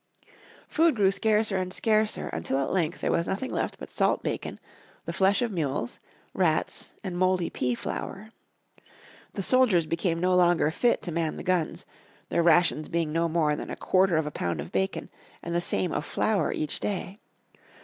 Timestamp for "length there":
2.73-3.11